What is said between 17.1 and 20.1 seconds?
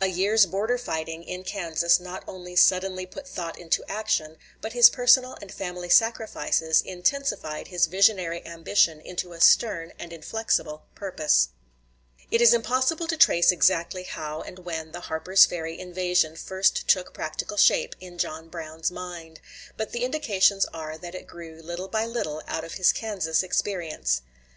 practical shape in John Brown's mind, but the